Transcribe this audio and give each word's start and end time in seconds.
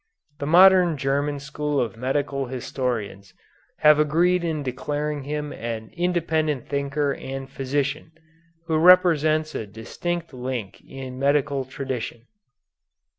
The 0.39 0.47
modern 0.47 0.97
German 0.97 1.37
school 1.39 1.79
of 1.79 1.95
medical 1.95 2.47
historians 2.47 3.35
have 3.81 3.99
agreed 3.99 4.43
in 4.43 4.63
declaring 4.63 5.25
him 5.25 5.53
an 5.53 5.91
independent 5.93 6.67
thinker 6.67 7.13
and 7.13 7.47
physician, 7.47 8.11
who 8.65 8.79
represents 8.79 9.53
a 9.53 9.67
distinct 9.67 10.33
link 10.33 10.81
in 10.83 11.19
medical 11.19 11.65
tradition. 11.65 12.25